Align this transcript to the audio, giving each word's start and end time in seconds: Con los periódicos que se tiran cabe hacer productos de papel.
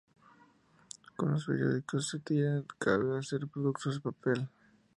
Con 1.15 1.29
los 1.31 1.45
periódicos 1.45 2.05
que 2.05 2.09
se 2.17 2.23
tiran 2.23 2.65
cabe 2.79 3.19
hacer 3.19 3.45
productos 3.47 3.93
de 3.93 4.01
papel. 4.01 4.49